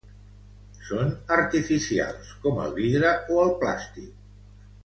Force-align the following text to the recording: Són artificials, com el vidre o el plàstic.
Són 0.87 1.11
artificials, 1.35 2.31
com 2.47 2.59
el 2.65 2.75
vidre 2.81 3.15
o 3.37 3.41
el 3.47 3.57
plàstic. 3.61 4.13